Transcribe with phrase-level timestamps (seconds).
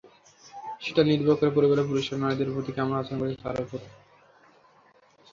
[0.81, 3.79] সেটাও নির্ভর করে পরিবারের পুরুষেরা নারীদের প্রতি কেমন আচরণ করছেন, তার ওপর।